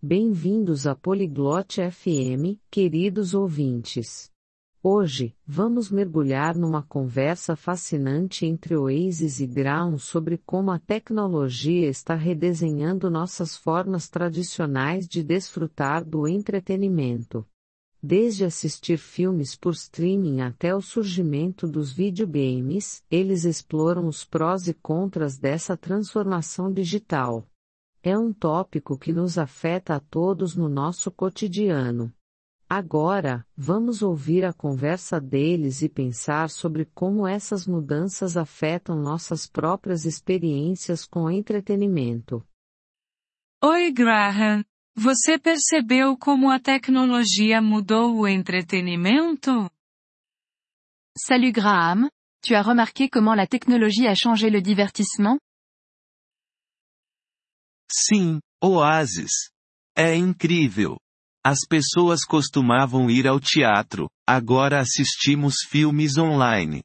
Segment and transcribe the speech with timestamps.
[0.00, 4.30] Bem-vindos a Poliglote FM, queridos ouvintes.
[4.80, 12.14] Hoje, vamos mergulhar numa conversa fascinante entre Oasis e Brown sobre como a tecnologia está
[12.14, 17.44] redesenhando nossas formas tradicionais de desfrutar do entretenimento.
[18.00, 24.74] Desde assistir filmes por streaming até o surgimento dos videogames, eles exploram os prós e
[24.74, 27.44] contras dessa transformação digital.
[28.02, 32.14] É um tópico que nos afeta a todos no nosso cotidiano.
[32.68, 40.04] Agora, vamos ouvir a conversa deles e pensar sobre como essas mudanças afetam nossas próprias
[40.04, 42.46] experiências com entretenimento.
[43.64, 44.62] Oi, Graham.
[44.94, 49.70] Você percebeu como a tecnologia mudou o entretenimento?
[51.16, 52.08] Salut Graham,
[52.42, 55.38] tu as remarqué comment la technologie a changé le divertissement?
[57.90, 59.50] Sim, Oasis.
[59.96, 60.98] É incrível.
[61.44, 66.82] As pessoas costumavam ir ao teatro, agora assistimos filmes online.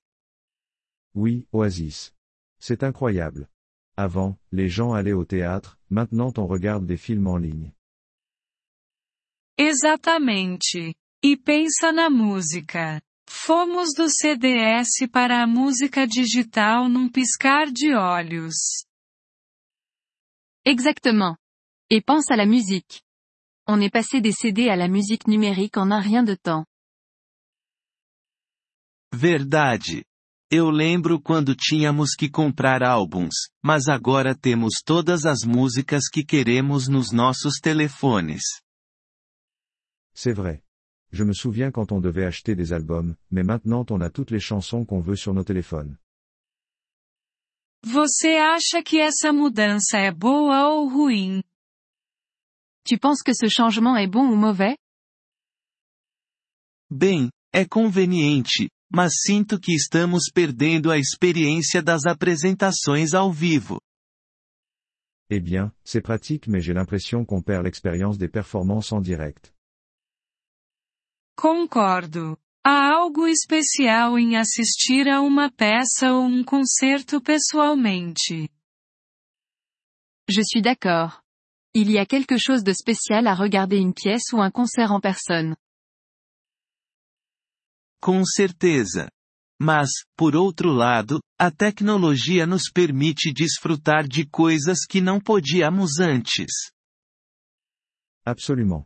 [1.14, 2.12] Oui, Oasis.
[2.60, 3.48] C'est incroyable.
[3.96, 7.74] Avant, les gens allaient au théâtre, maintenant on regarde des films en ligne.
[9.58, 10.96] Exatamente.
[11.24, 13.02] E pensa na música.
[13.30, 18.56] Fomos do CDS para a música digital num piscar de olhos.
[20.66, 21.38] Exactement.
[21.90, 23.04] Et pense à la musique.
[23.68, 26.66] On est passé des CD à la musique numérique en un rien de temps.
[29.14, 30.04] Verdade.
[30.52, 36.88] Eu lembro quando tínhamos que comprar álbuns, mas agora temos todas as músicas que queremos
[36.88, 38.44] nos nossos telefones.
[40.14, 40.62] C'est vrai.
[41.12, 44.40] Je me souviens quand on devait acheter des albums, mais maintenant on a toutes les
[44.40, 45.98] chansons qu'on veut sur nos téléphones.
[47.86, 51.44] Você acha que essa mudança é boa ou ruim?
[52.86, 54.78] Tu penses que ce changement est bon ou mauvais?
[56.90, 63.82] Bem, é conveniente, mas sinto que estamos perdendo a experiência das apresentações ao vivo.
[65.30, 69.54] Eh bien, c'est pratique mais j'ai l'impression qu'on perd l'expérience des performances en direct.
[71.36, 72.38] Concordo.
[72.66, 78.50] Há algo especial em assistir a uma peça ou um concerto pessoalmente.
[80.30, 81.22] Je suis d'accord.
[81.76, 85.02] Il y a quelque chose de spécial à regarder une pièce ou un concert en
[85.02, 85.58] personne.
[88.02, 89.10] Com certeza.
[89.60, 96.72] Mas, por outro lado, a tecnologia nos permite desfrutar de coisas que não podíamos antes.
[98.26, 98.86] Absolument.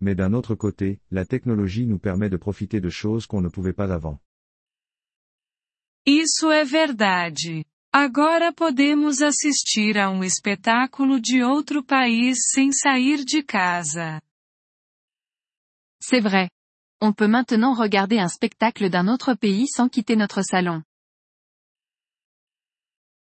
[0.00, 3.72] Mais d'un autre côté, la technologie nous permet de profiter de choses qu'on ne pouvait
[3.72, 4.20] pas avant.
[6.06, 7.64] Isso é verdade.
[7.92, 14.20] Agora podemos assistir a um espetáculo de outro país sem sair de casa.
[16.00, 16.48] C'est vrai.
[17.00, 20.82] On peut maintenant regarder un spectacle d'un autre pays sans quitter notre salon.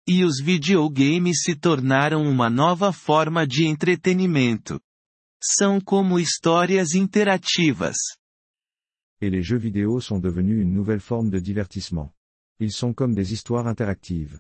[0.07, 4.81] E os videogames se tornaram uma nova forma de entretenimento.
[5.43, 7.97] São como histórias interativas.
[9.19, 12.13] Et les jeux vidéo sont devenus une nouvelle forme de divertissement.
[12.59, 14.39] Ils sont comme des histoires interactives.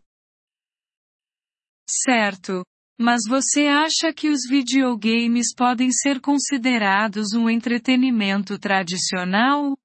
[1.89, 2.63] Certo.
[2.99, 9.75] Mas você acha que os videogames podem ser considerados um entretenimento tradicional?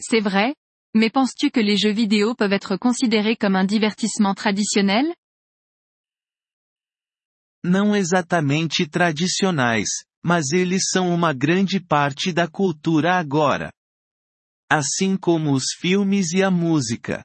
[0.00, 0.54] C'est vrai?
[0.96, 5.14] Mais penses-tu que les jeux vidéo peuvent être considérés comme un divertissement traditionnel?
[7.64, 9.88] Não exatamente tradicionais,
[10.22, 13.72] mas eles são uma grande parte da cultura agora.
[14.70, 17.24] Assim como os filmes e a música.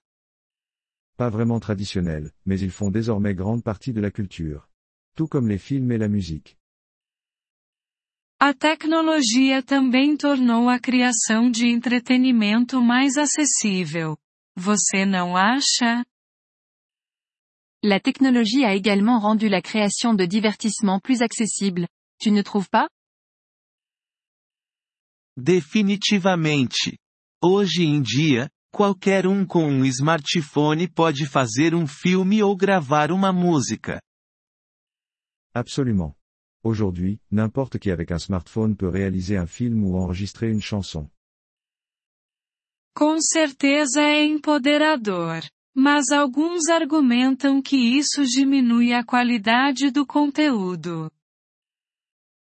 [1.17, 4.65] Pas vraiment traditionnels, mais ils font désormais grande partie de la culture.
[5.13, 6.55] Tout comme les films et la musique.
[8.39, 14.17] A tecnologia também tornou a criação de entretenimento mais acessível.
[14.55, 16.05] Você não acha?
[17.81, 21.87] La technologie a également rendu la création de divertissement plus accessible,
[22.19, 22.89] tu ne trouves pas?
[25.37, 26.97] Definitivamente.
[27.41, 33.31] Hoje em dia, qualquer um com um smartphone pode fazer um filme ou gravar uma
[33.31, 34.01] música.
[35.53, 36.13] Absolument.
[36.61, 41.09] Aujourd'hui, n'importe qui avec un smartphone peut réaliser un film ou enregistrer une chanson.
[42.93, 45.49] Com certeza é empoderador.
[45.81, 51.09] Mas alguns argumentam que isso diminui a qualidade do conteúdo.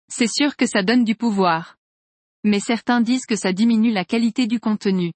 [0.09, 1.77] C'est sûr que ça donne du pouvoir.
[2.45, 5.13] Mais certains disent que ça diminue la qualité du contenu.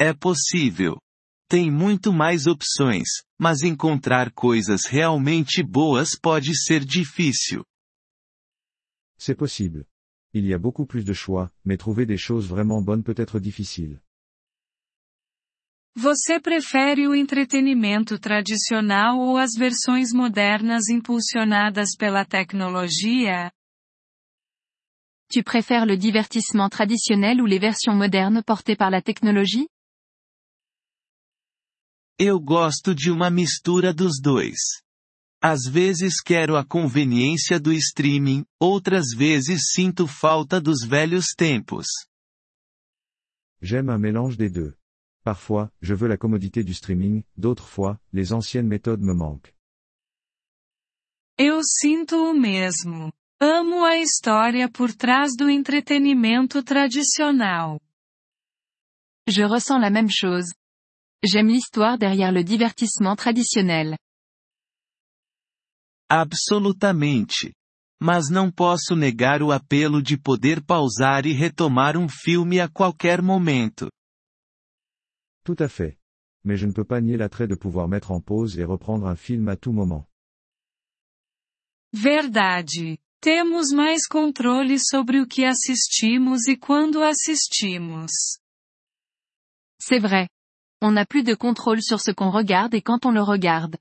[0.00, 0.98] É possível.
[1.48, 7.62] Tem muito mais opções, mas encontrar coisas realmente boas pode ser difícil.
[9.16, 9.86] C'est possible.
[10.34, 13.38] Il y a beaucoup plus de choix, mais trouver des choses vraiment bonnes peut être
[13.38, 14.00] difficile.
[15.96, 23.50] Você prefere o entretenimento tradicional ou as versões modernas impulsionadas pela tecnologia?
[25.32, 29.66] Tu préfères le divertissement traditionnel ou les versions modernes portées par la technologie
[32.18, 34.82] Eu gosto de uma mistura dos dois.
[35.42, 41.86] Às vezes quero a conveniência do streaming, outras vezes sinto falta dos velhos tempos.
[43.60, 44.79] J'aime un mélange des deux.
[45.22, 49.54] Parfois, je veux la commodité du streaming, d'autres fois, les anciennes méthodes me manquent.
[51.38, 53.12] Eu sinto o mesmo.
[53.40, 57.80] Amo a história por trás do entretenimento tradicional.
[59.26, 60.52] Je ressens la même chose.
[61.24, 63.96] J'aime l'histoire derrière le divertissement traditionnel.
[66.10, 67.52] Absolutamente.
[68.02, 73.22] Mas não posso negar o apelo de poder pausar e retomar um filme a qualquer
[73.22, 73.90] momento.
[75.44, 75.98] Tout à fait.
[76.44, 79.16] Mais je ne peux pas nier l'attrait de pouvoir mettre en pause et reprendre un
[79.16, 80.06] film à tout moment.
[81.92, 82.98] Verdade.
[83.20, 88.38] Temos mais controle sobre o que assistimos e quando assistimos.
[89.78, 90.28] C'est vrai.
[90.80, 93.76] On n'a plus de contrôle sur ce qu'on regarde et quand on le regarde.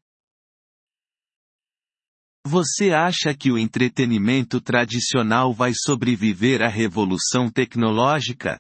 [2.46, 8.60] Você acha que o entretenimento tradicional vai sobreviver à revolução tecnológica?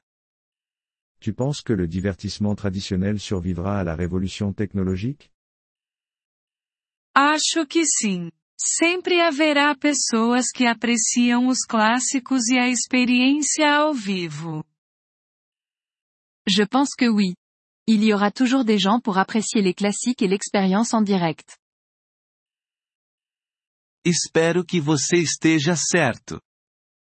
[1.19, 5.31] Tu penses que le divertissement traditionnel survivra à la révolution technologique?
[7.13, 8.31] Acho que sim.
[8.57, 14.63] Sempre haverá pessoas que apreciam os clássicos e a experiência ao vivo.
[16.47, 17.35] Je pense que oui.
[17.87, 21.57] Il y aura toujours des gens pour apprécier les classiques et l'expérience en direct.
[24.05, 26.39] Espero que você esteja certo.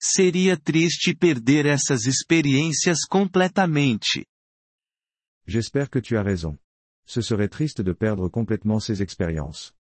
[0.01, 4.25] Seria triste perder essas experiências completamente.
[5.47, 6.57] J'espère que tu as raison.
[7.05, 9.73] Ce serait triste de perdre complètement ces expériences.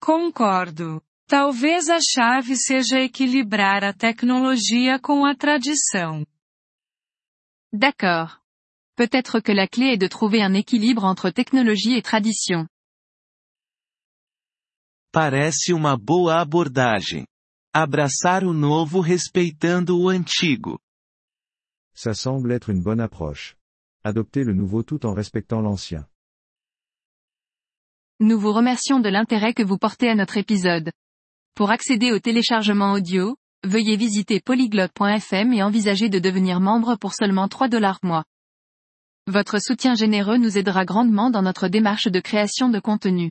[0.00, 1.00] Concordo.
[1.28, 6.26] Talvez a chave seja equilibrar a tecnologia com a tradição.
[7.72, 8.40] D'accord.
[8.96, 12.66] Peut-être que la clé est de trouver un équilibre entre technologie et tradition.
[15.12, 17.24] Parece uma boa abordagem.
[17.74, 20.78] Abraçar o novo respeitando o antigo.
[21.94, 23.56] Ça semble être une bonne approche.
[24.04, 26.06] Adopter le nouveau tout en respectant l'ancien.
[28.20, 30.90] Nous vous remercions de l'intérêt que vous portez à notre épisode.
[31.54, 37.48] Pour accéder au téléchargement audio, veuillez visiter polyglotte.fm et envisager de devenir membre pour seulement
[37.48, 38.24] 3 dollars mois.
[39.28, 43.30] Votre soutien généreux nous aidera grandement dans notre démarche de création de contenu.